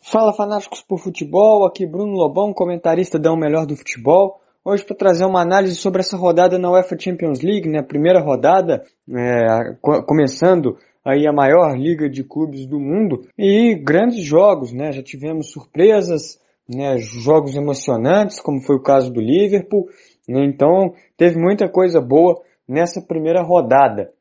[0.02, 4.42] Fala fanáticos por futebol, aqui Bruno Lobão, comentarista da O Melhor do Futebol.
[4.66, 7.84] Hoje para trazer uma análise sobre essa rodada na UEFA Champions League, né?
[7.84, 9.76] Primeira rodada, é,
[10.08, 14.92] começando aí a maior liga de clubes do mundo e grandes jogos, né?
[14.92, 16.98] Já tivemos surpresas, né?
[16.98, 19.88] Jogos emocionantes, como foi o caso do Liverpool.
[20.28, 20.44] Né?
[20.46, 24.12] Então teve muita coisa boa nessa primeira rodada.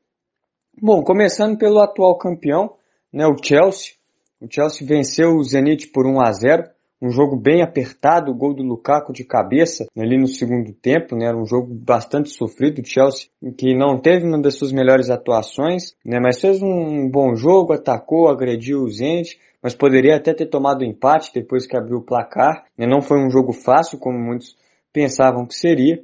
[0.81, 2.75] Bom, começando pelo atual campeão,
[3.11, 3.27] né?
[3.27, 3.95] O Chelsea.
[4.41, 6.74] O Chelsea venceu o Zenit por 1 a 0
[7.05, 11.27] um jogo bem apertado, o gol do Lukaku de cabeça ali no segundo tempo, né?
[11.27, 15.95] Era um jogo bastante sofrido, o Chelsea que não teve uma das suas melhores atuações,
[16.03, 16.19] né?
[16.19, 21.31] Mas fez um bom jogo, atacou, agrediu o Zenit, mas poderia até ter tomado empate
[21.35, 22.65] depois que abriu o placar.
[22.77, 22.87] Né?
[22.87, 24.57] Não foi um jogo fácil como muitos
[24.91, 26.03] pensavam que seria.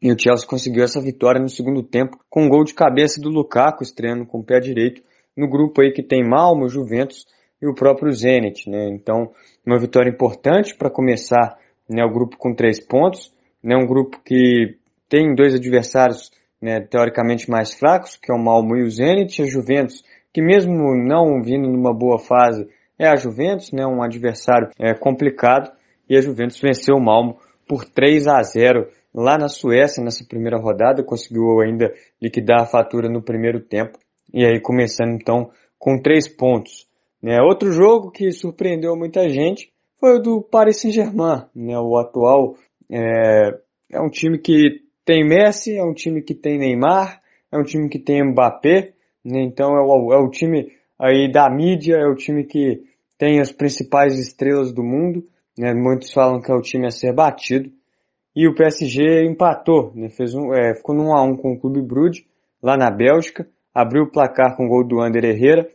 [0.00, 3.28] E o Chelsea conseguiu essa vitória no segundo tempo com um gol de cabeça do
[3.28, 5.02] Lukaku estreando com o pé direito
[5.36, 7.26] no grupo aí que tem Malmo, Juventus
[7.62, 8.88] e o próprio Zenit, né?
[8.88, 9.30] Então,
[9.64, 11.56] uma vitória importante para começar
[11.88, 13.32] né, o grupo com três pontos,
[13.62, 13.76] né?
[13.76, 14.76] Um grupo que
[15.08, 19.46] tem dois adversários né, teoricamente mais fracos, que é o Malmo e o Zenit, a
[19.46, 23.86] Juventus, que mesmo não vindo numa boa fase, é a Juventus, né?
[23.86, 25.70] Um adversário é, complicado
[26.08, 27.38] e a Juventus venceu o Malmo
[27.68, 33.08] por 3 a 0 lá na Suécia nessa primeira rodada, conseguiu ainda liquidar a fatura
[33.08, 33.98] no primeiro tempo
[34.32, 36.86] e aí começando então com três pontos.
[37.22, 37.40] Né?
[37.40, 41.78] Outro jogo que surpreendeu muita gente foi o do Paris Saint-Germain, né?
[41.78, 42.56] o atual
[42.90, 43.50] é,
[43.92, 47.20] é um time que tem Messi, é um time que tem Neymar,
[47.50, 49.42] é um time que tem Mbappé, né?
[49.42, 52.82] então é o, é o time aí da mídia, é o time que
[53.16, 55.24] tem as principais estrelas do mundo,
[55.56, 55.72] né?
[55.72, 57.70] muitos falam que é o time a ser batido,
[58.34, 60.08] e o PSG empatou, né?
[60.08, 62.26] Fez um, é, ficou num a um com o Clube Brugge,
[62.62, 65.68] lá na Bélgica, abriu o placar com o gol do Ander Herrera,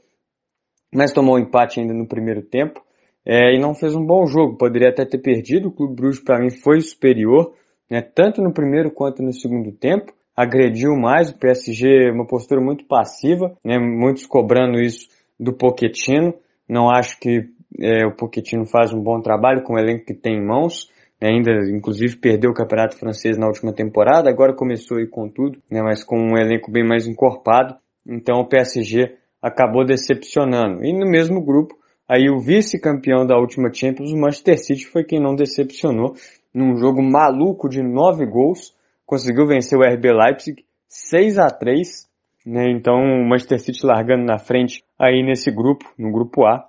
[0.93, 2.81] mas tomou um empate ainda no primeiro tempo
[3.29, 4.57] é, e não fez um bom jogo.
[4.57, 5.67] Poderia até ter perdido.
[5.67, 7.53] O Clube Bruges para mim foi superior,
[7.91, 10.13] né, tanto no primeiro quanto no segundo tempo.
[10.33, 16.33] Agrediu mais o PSG, uma postura muito passiva, né, muitos cobrando isso do Pochettino.
[16.69, 17.49] Não acho que
[17.81, 20.89] é, o Pochettino faz um bom trabalho com o elenco que tem em mãos.
[21.19, 24.29] Né, ainda, inclusive, perdeu o Campeonato Francês na última temporada.
[24.29, 27.75] Agora começou aí com tudo, né, mas com um elenco bem mais encorpado.
[28.07, 30.83] Então o PSG acabou decepcionando.
[30.83, 31.75] E no mesmo grupo,
[32.07, 36.15] aí o vice-campeão da última Champions, o Manchester City, foi quem não decepcionou
[36.53, 38.75] num jogo maluco de nove gols,
[39.05, 42.07] conseguiu vencer o RB Leipzig 6 a 3
[42.47, 42.71] né?
[42.71, 46.65] Então o Manchester City largando na frente aí nesse grupo, no grupo A,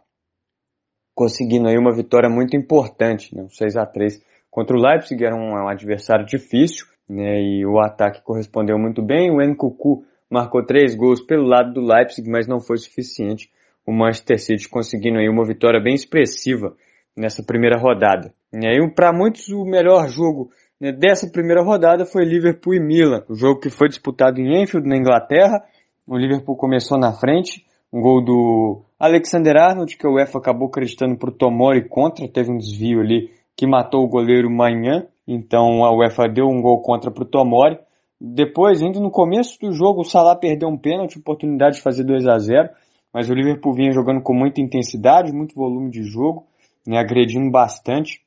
[1.15, 3.47] conseguindo aí uma vitória muito importante, né?
[3.49, 7.41] 6 a 3 contra o Leipzig, era um, um adversário difícil, né?
[7.41, 12.29] E o ataque correspondeu muito bem, o Nkunku marcou três gols pelo lado do Leipzig,
[12.29, 13.51] mas não foi suficiente.
[13.87, 16.75] O Manchester City conseguindo aí uma vitória bem expressiva
[17.17, 18.33] nessa primeira rodada.
[18.53, 20.51] E aí, para muitos, o melhor jogo
[20.81, 24.89] né, dessa primeira rodada foi Liverpool e Milan, o jogo que foi disputado em Enfield,
[24.89, 25.63] na Inglaterra.
[26.07, 31.17] O Liverpool começou na frente, um gol do Alexander Arnold, que o UEFA acabou acreditando
[31.17, 35.93] para o Tomori contra, teve um desvio ali que matou o goleiro Manhã, então a
[35.93, 37.79] UEFA deu um gol contra para o Tomori.
[38.21, 42.27] Depois, indo no começo do jogo, o Salah perdeu um pênalti, oportunidade de fazer 2
[42.27, 42.69] a 0
[43.13, 46.47] mas o Liverpool vinha jogando com muita intensidade, muito volume de jogo,
[46.87, 48.21] né, agredindo bastante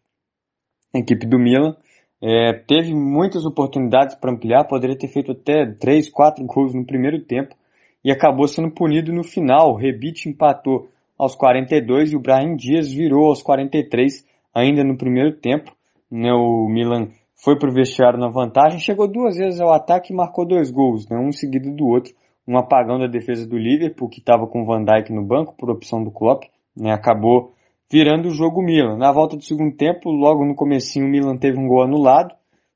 [0.94, 1.76] a equipe do Milan.
[2.22, 7.22] É, teve muitas oportunidades para ampliar, poderia ter feito até 3, 4 gols no primeiro
[7.24, 7.56] tempo
[8.04, 9.72] e acabou sendo punido no final.
[9.72, 15.38] O Rebite empatou aos 42 e o Brahim Dias virou aos 43 ainda no primeiro
[15.38, 15.72] tempo.
[16.12, 17.08] Né, o Milan
[17.44, 21.10] foi para o vestiário na vantagem, chegou duas vezes ao ataque e marcou dois gols,
[21.10, 22.14] né, um seguido do outro.
[22.48, 25.70] Um apagão da defesa do Liverpool, que estava com o Van Dijk no banco, por
[25.70, 26.44] opção do Klopp,
[26.76, 27.54] né, acabou
[27.92, 28.98] virando o jogo Milan.
[28.98, 32.34] Na volta do segundo tempo, logo no comecinho, o Milan teve um gol anulado,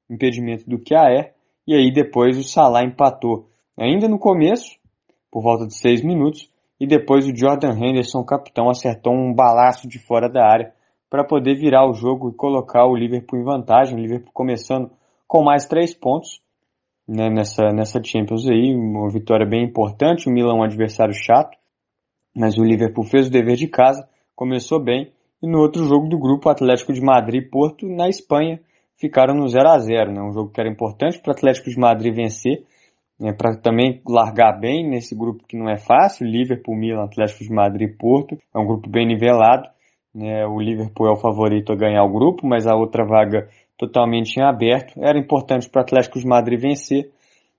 [0.09, 1.33] impedimento do Kjaer,
[1.68, 3.47] e aí depois o Salah empatou.
[3.77, 4.77] Ainda no começo,
[5.31, 10.00] por volta de seis minutos, e depois o Jordan Henderson, capitão, acertou um balaço de
[10.00, 10.73] fora da área
[11.15, 13.95] para poder virar o jogo e colocar o Liverpool em vantagem.
[13.95, 14.91] O Liverpool começando
[15.25, 16.41] com mais três pontos
[17.07, 20.27] né, nessa, nessa Champions aí, uma vitória bem importante.
[20.27, 21.57] O Milan é um adversário chato,
[22.35, 25.13] mas o Liverpool fez o dever de casa, começou bem.
[25.41, 28.59] E no outro jogo do grupo, Atlético de Madrid e Porto, na Espanha,
[29.00, 31.79] ficaram no 0 a 0 né, um jogo que era importante para o Atlético de
[31.79, 32.65] Madrid vencer,
[33.18, 37.53] né, para também largar bem nesse grupo que não é fácil, Liverpool, Milan, Atlético de
[37.53, 39.69] Madrid e Porto, é um grupo bem nivelado,
[40.15, 44.38] né, o Liverpool é o favorito a ganhar o grupo, mas a outra vaga totalmente
[44.38, 47.12] em aberto, era importante para o Atlético de Madrid vencer,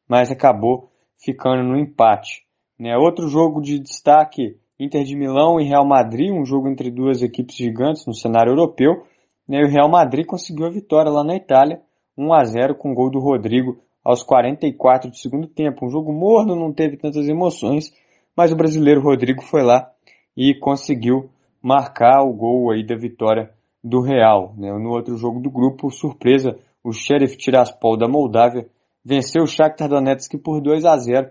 [0.09, 0.89] mas acabou
[1.23, 2.47] ficando no empate.
[2.79, 7.23] Né, outro jogo de destaque, Inter de Milão e Real Madrid, um jogo entre duas
[7.23, 9.05] equipes gigantes no cenário europeu,
[9.47, 11.81] né, o Real Madrid conseguiu a vitória lá na Itália,
[12.17, 15.85] 1 a 0 com o gol do Rodrigo aos 44 do segundo tempo.
[15.85, 17.93] Um jogo morno, não teve tantas emoções,
[18.35, 19.91] mas o brasileiro Rodrigo foi lá
[20.35, 21.29] e conseguiu
[21.67, 23.51] marcar o gol aí da vitória
[23.83, 24.55] do Real.
[24.57, 24.73] Né?
[24.73, 28.69] No outro jogo do grupo, surpresa, o Sheriff Tiraspol da Moldávia
[29.05, 31.29] venceu o Shakhtar Donetsk por 2 a 0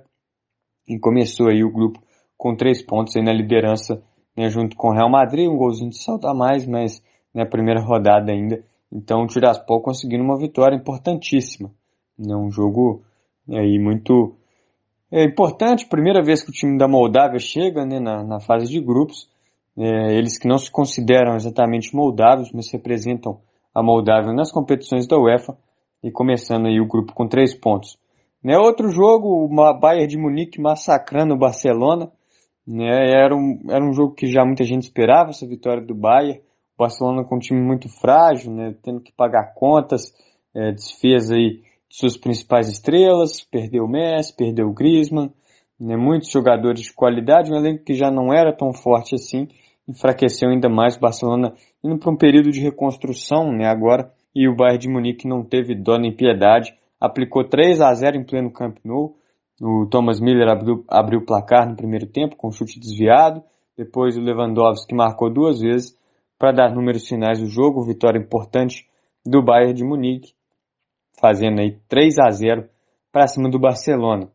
[0.89, 2.01] e começou aí o grupo
[2.37, 4.03] com três pontos aí na liderança,
[4.35, 7.01] né, junto com o Real Madrid, um golzinho de salto a mais, mas
[7.33, 8.61] na né, primeira rodada ainda.
[8.91, 11.71] Então o Tiraspol conseguindo uma vitória importantíssima.
[12.19, 13.03] É um jogo
[13.49, 14.35] aí muito
[15.09, 18.81] é, importante, primeira vez que o time da Moldávia chega né, na, na fase de
[18.81, 19.33] grupos.
[19.77, 23.39] É, eles que não se consideram exatamente moldávios, mas representam
[23.73, 25.57] a Moldávia nas competições da UEFA
[26.01, 27.97] e começando aí o grupo com três pontos.
[28.43, 32.11] Né, outro jogo, o Bayern de Munique massacrando o Barcelona.
[32.65, 36.39] Né, era, um, era um jogo que já muita gente esperava, essa vitória do Bayern.
[36.77, 40.13] O Barcelona com um time muito frágil, né, tendo que pagar contas,
[40.55, 45.31] é, desfez aí suas principais estrelas, perdeu o Messi, perdeu o Griezmann,
[45.79, 49.47] né, muitos jogadores de qualidade, um elenco que já não era tão forte assim,
[49.87, 51.53] enfraqueceu ainda mais o Barcelona
[51.83, 55.75] indo para um período de reconstrução né, agora, e o Bayern de Munique não teve
[55.75, 59.15] dó nem piedade, aplicou 3 a 0 em pleno Camp Nou,
[59.61, 63.41] o Thomas Miller abriu, abriu o placar no primeiro tempo com um chute desviado,
[63.77, 65.97] depois o Lewandowski marcou duas vezes
[66.37, 68.85] para dar números finais do jogo, vitória importante
[69.25, 70.33] do Bayern de Munique,
[71.19, 72.69] fazendo aí 3 a 0
[73.11, 74.29] para cima do Barcelona.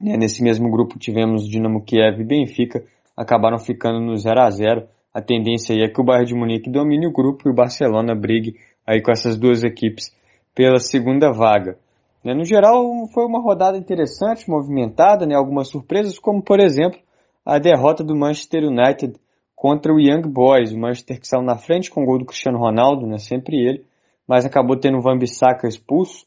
[0.00, 2.82] Nesse mesmo grupo tivemos Dinamo Kiev e Benfica,
[3.20, 6.70] acabaram ficando no 0 a 0 A tendência aí é que o Bayern de Munique
[6.70, 8.54] domine o grupo e o Barcelona brigue
[8.86, 10.10] aí com essas duas equipes
[10.54, 11.76] pela segunda vaga.
[12.24, 12.82] No geral,
[13.12, 15.34] foi uma rodada interessante, movimentada, né?
[15.34, 16.98] algumas surpresas, como por exemplo
[17.44, 19.14] a derrota do Manchester United
[19.54, 20.72] contra o Young Boys.
[20.72, 23.18] O Manchester que saiu na frente com o gol do Cristiano Ronaldo, né?
[23.18, 23.84] sempre ele,
[24.26, 26.24] mas acabou tendo o Van Bissaka expulso,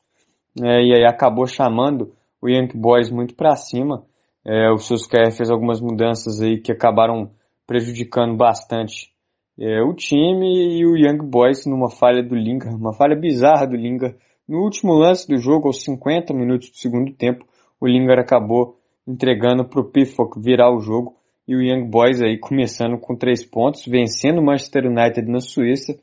[0.55, 4.03] né, e aí acabou chamando o Young Boys muito para cima.
[4.45, 7.31] É, o Solskjaer fez algumas mudanças aí que acabaram
[7.65, 9.11] prejudicando bastante
[9.57, 13.75] é, o time e o Young Boys numa falha do Lingard, uma falha bizarra do
[13.75, 14.17] Lingard.
[14.47, 17.45] No último lance do jogo, aos 50 minutos do segundo tempo,
[17.79, 21.15] o Lingard acabou entregando para o Pifok virar o jogo
[21.47, 25.97] e o Young Boys aí começando com três pontos, vencendo o Manchester United na Suíça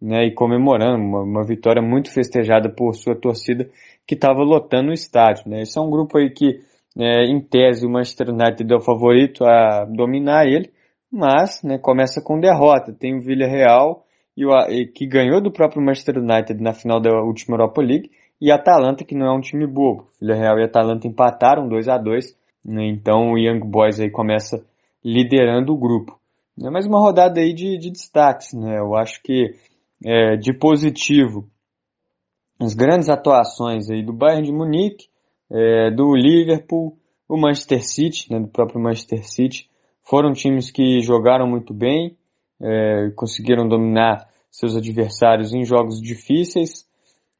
[0.00, 3.68] né, e comemorando uma, uma, vitória muito festejada por sua torcida
[4.06, 5.48] que estava lotando o estádio.
[5.48, 5.62] Né.
[5.62, 6.60] Esse é um grupo aí que,
[6.96, 10.72] é, em tese, o Manchester United é o favorito a dominar ele,
[11.10, 12.92] mas né, começa com derrota.
[12.92, 14.04] Tem o Villarreal,
[14.36, 18.10] e o, e, que ganhou do próprio Manchester United na final da última Europa League,
[18.40, 20.08] e Atalanta, que não é um time bobo.
[20.20, 24.64] Villarreal e Atalanta empataram 2 a 2 né, então o Young Boys aí começa
[25.04, 26.18] liderando o grupo.
[26.62, 28.78] É mais uma rodada aí de, de destaques, né?
[28.78, 29.54] Eu acho que
[30.04, 31.48] é, de positivo
[32.60, 35.08] as grandes atuações aí do Bayern de Munique,
[35.54, 36.98] é, do Liverpool,
[37.28, 39.70] o Manchester City, né, do próprio Manchester City,
[40.02, 42.16] foram times que jogaram muito bem,
[42.60, 46.84] é, conseguiram dominar seus adversários em jogos difíceis.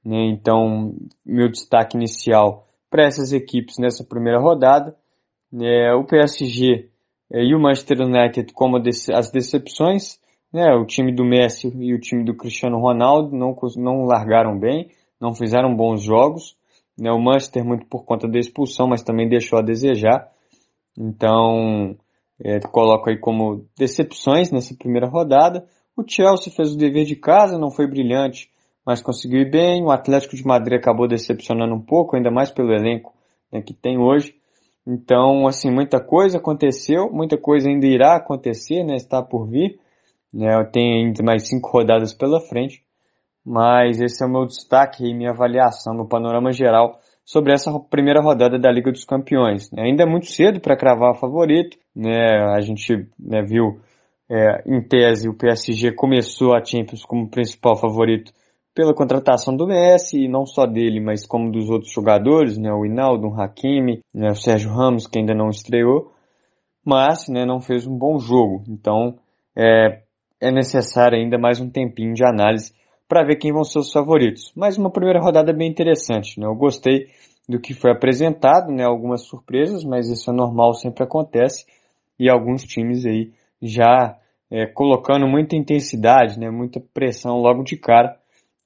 [0.05, 0.95] Né, então,
[1.27, 4.95] meu destaque inicial para essas equipes nessa primeira rodada.
[5.61, 6.89] É, o PSG
[7.33, 10.21] é, e o Manchester United como as decepções,
[10.53, 14.89] né, o time do Messi e o time do Cristiano Ronaldo não, não largaram bem,
[15.21, 16.57] não fizeram bons jogos.
[16.99, 20.29] Né, o Manchester muito por conta da expulsão, mas também deixou a desejar.
[20.97, 21.97] Então,
[22.41, 25.67] é, coloco aí como decepções nessa primeira rodada.
[25.97, 28.49] O Chelsea fez o dever de casa, não foi brilhante,
[28.85, 29.83] mas conseguiu ir bem.
[29.85, 33.13] O Atlético de Madrid acabou decepcionando um pouco, ainda mais pelo elenco
[33.53, 34.35] né, que tem hoje.
[34.87, 39.79] Então, assim, muita coisa aconteceu, muita coisa ainda irá acontecer, né, está por vir.
[40.33, 40.49] Né?
[40.73, 42.84] Tem ainda mais cinco rodadas pela frente,
[43.45, 48.21] mas esse é o meu destaque e minha avaliação, meu panorama geral sobre essa primeira
[48.21, 49.73] rodada da Liga dos Campeões.
[49.77, 52.55] Ainda é muito cedo para cravar o favorito, né?
[52.55, 53.81] A gente né, viu,
[54.31, 58.33] é, em tese, o PSG começou a Champions como principal favorito
[58.75, 62.73] pela contratação do Messi, e não só dele, mas como dos outros jogadores, né?
[62.73, 64.31] O Hinaldo, o Hakimi, né?
[64.31, 66.13] o Sérgio Ramos, que ainda não estreou,
[66.85, 68.65] mas né, não fez um bom jogo.
[68.69, 69.17] Então,
[69.57, 70.03] é,
[70.41, 72.75] é necessário ainda mais um tempinho de análise
[73.09, 74.53] para ver quem vão ser os favoritos.
[74.57, 76.47] Mas uma primeira rodada bem interessante, né?
[76.47, 77.09] Eu gostei
[77.49, 78.85] do que foi apresentado, né?
[78.85, 81.67] Algumas surpresas, mas isso é normal, sempre acontece.
[82.19, 84.17] E alguns times aí já
[84.51, 86.51] é, colocando muita intensidade, né?
[86.51, 88.19] Muita pressão logo de cara,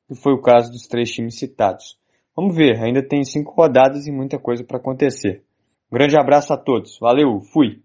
[0.06, 1.98] que foi o caso dos três times citados.
[2.36, 5.42] Vamos ver, ainda tem cinco rodadas e muita coisa para acontecer.
[5.90, 6.98] Um grande abraço a todos.
[7.00, 7.82] Valeu, fui!